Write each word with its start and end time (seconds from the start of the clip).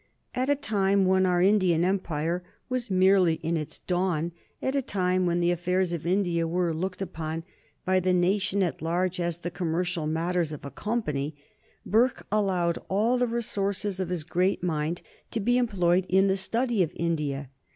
At 0.33 0.49
a 0.49 0.55
time 0.55 1.05
when 1.05 1.27
our 1.27 1.43
Indian 1.43 1.83
Empire 1.85 2.41
was 2.69 2.89
merely 2.89 3.35
in 3.43 3.55
its 3.55 3.77
dawn, 3.77 4.31
at 4.59 4.73
a 4.73 4.81
time 4.81 5.27
when 5.27 5.41
the 5.41 5.51
affairs 5.51 5.93
of 5.93 6.07
India 6.07 6.47
were 6.47 6.73
looked 6.73 7.03
upon 7.03 7.43
by 7.85 7.99
the 7.99 8.11
nation 8.11 8.63
at 8.63 8.81
large 8.81 9.19
as 9.19 9.37
the 9.37 9.51
commercial 9.51 10.07
matters 10.07 10.51
of 10.51 10.65
a 10.65 10.71
company, 10.71 11.35
Burke 11.85 12.25
allowed 12.31 12.79
all 12.89 13.19
the 13.19 13.27
resources 13.27 13.99
of 13.99 14.09
his 14.09 14.23
great 14.23 14.63
mind 14.63 15.03
to 15.29 15.39
be 15.39 15.59
employed 15.59 16.07
in 16.09 16.25
the 16.25 16.35
study 16.35 16.81
of 16.81 16.91
India. 16.95 17.51